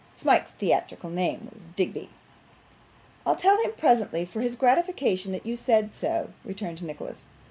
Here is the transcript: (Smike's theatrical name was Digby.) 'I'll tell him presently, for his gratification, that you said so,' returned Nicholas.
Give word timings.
(Smike's 0.13 0.49
theatrical 0.49 1.11
name 1.11 1.47
was 1.53 1.63
Digby.) 1.75 2.09
'I'll 3.23 3.35
tell 3.35 3.61
him 3.63 3.73
presently, 3.77 4.25
for 4.25 4.41
his 4.41 4.55
gratification, 4.55 5.31
that 5.31 5.45
you 5.45 5.55
said 5.55 5.93
so,' 5.93 6.31
returned 6.43 6.81
Nicholas. 6.81 7.27